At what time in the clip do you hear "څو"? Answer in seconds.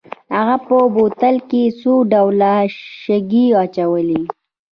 1.79-1.93